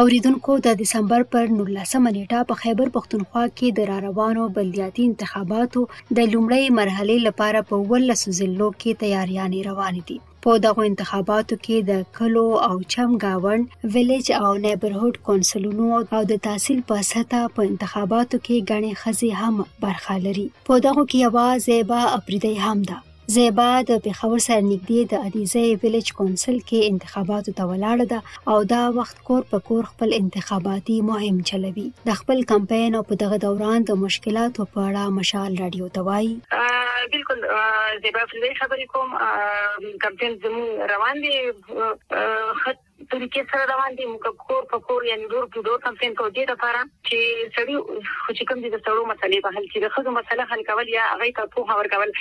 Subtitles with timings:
[0.02, 5.82] اوریدونکو د دسمبر پر 19مه نیټه په خیبر پښتونخوا کې د را روانو بلدیاتي انتخاباتو
[6.18, 11.78] د لومړۍ مرحله لپاره په 12 ضلعو کې تیاریاں روان دي په دغه انتخاباتو کې
[11.90, 13.64] د کلو او چم گاوند
[13.96, 19.56] ویلیج او نیبرهود کونسلونو او د تحصیل په سطح په انتخاباتو کې غني خزي هم
[19.86, 22.98] برخه لري په دغه کې आवाज زیبا اپریدي هم ده
[23.34, 28.58] زیبا د پیښور سره نږدې د ادیزه ویلج کونسل کې انتخاباتو ته ولاړه ده او
[28.72, 33.40] دا وخت کور په کور خپل انتخاباتي مهم چلوي د خپل کمپاین او په دغه
[33.46, 36.30] دوران د مشکلاتو په اړه مشال رادیو توای
[37.16, 44.36] بالکل زیبا فلې خبرې کوم کمپاین زمو روان دي خط طریقې سره روان دي موږ
[44.50, 48.48] کور په کور یعنی ډور په ډور کمپاین کوو دې لپاره چې سړی خو چې
[48.52, 51.30] کوم دي د سړو مسلې په حل کې د خزو مسله حل کول یا هغه
[51.40, 52.14] ته په هور کول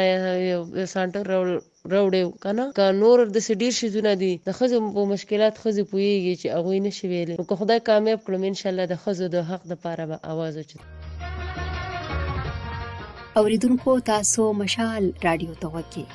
[0.94, 1.24] سانټر
[1.94, 6.48] راوړیو کنه که نور د سډیر شیزونه دي د خزو په مشکلات خزو پویږي چې
[6.62, 9.64] اغوی نشي ویلې نو که خدای کامیاب کړم ان شاء الله د خزو د حق
[9.76, 10.80] د پاره به आवाज وچت
[13.40, 16.06] اوریدونکو تاسو مشال رادیو ته وکی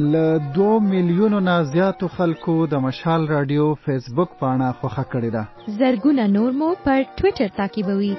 [0.00, 5.44] ل 2 میلیونو نه زیاتو خلکو د مشال رادیو فیسبوک پاڼه خوخه کړې ده
[5.80, 8.12] زرګونه نور مو پر ټوئیټر تعقیبوي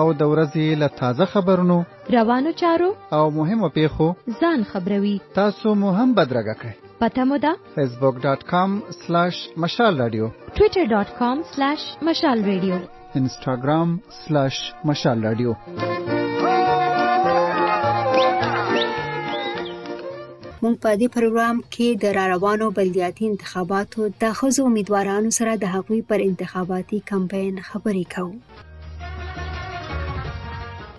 [0.00, 1.76] او د ورځې له تازه خبرونو
[2.18, 4.06] روانو چارو او مهمو پیښو
[4.44, 10.24] ځان خبروي تاسو مو هم بدرګه کړئ پته مو ده facebook.com/mashalradio
[10.58, 12.76] twitter.com/mashalradio
[13.20, 15.50] instagram/mashalradio
[20.72, 26.02] مونږ په دې پروګرام کې د راروانو بلدیاتي انتخاباتو د خزو امیدوارانو سره د حقوقي
[26.10, 28.34] پر انتخاباتي کمپاین خبرې کوو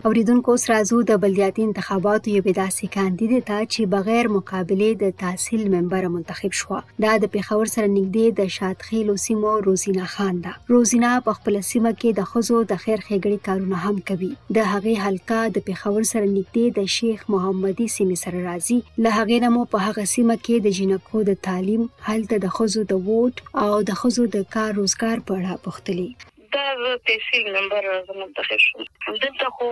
[0.07, 5.61] اوریدونکو اوس راځو د بلدیاتي انتخاباتو یو داسې کاندید ته چې بغیر مقابله د تحصیل
[5.75, 11.11] ممبر منتخب شو دا د پیښور سره نږدې د شاتخیل سیمو روزینا خان ده روزینا
[11.27, 14.29] په خپل سیمه کې د خزو د خیر خېګړي کارونه هم کوي
[14.59, 19.37] د هغې حلقه د پیښور سره نږدې د شیخ محمدي سیمه سره راځي له هغې
[19.47, 23.35] نه مو په هغه سیمه کې د جنکو د تعلیم حالت د خزو د ووټ
[23.65, 26.07] او د خزو د کار روزګار په اړه پوښتلی
[26.53, 28.83] دا تحصیل نمبر منتخب شو
[29.21, 29.65] دلته خو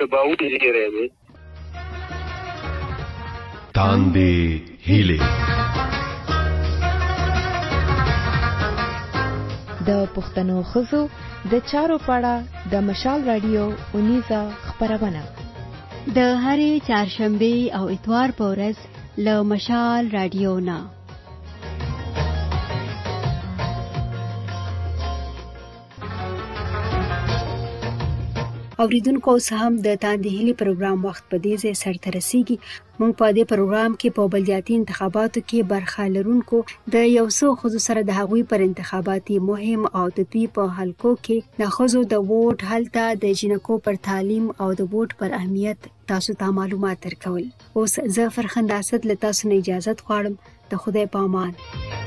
[0.00, 1.08] سباوت زیری دی
[1.82, 4.32] تاندې
[4.92, 5.20] هیله
[9.88, 11.02] د پښتنو خزو
[11.50, 12.34] د چارو پاړه
[12.72, 13.64] د مشال رادیو
[13.94, 15.22] اونیزا خبرونه
[16.16, 18.76] د هرې چهارشنبه او اتوار په ورځ
[19.24, 20.78] له مشال رادیو نه
[28.82, 32.56] اوریدونکو اوس هم د تاندې هلي پروګرام وخت په دې ځای سرته رسیږي
[32.98, 36.58] موږ په دې پروګرام کې په بلدیاتي انتخاباتو کې برخه لرونکو
[36.96, 41.12] د یو څو خزو سره د هغوی پر انتخاباتي مهم او د دوی په حلقو
[41.24, 45.80] کې د خزو د ووټ حلته د جنکو پر تعلیم او د ووټ پر اهمیت
[46.12, 47.42] تاسو ته معلومات ورکول
[47.82, 52.06] اوس زه فرخنده اسد له تاسو نه اجازه غواړم د خدای په امان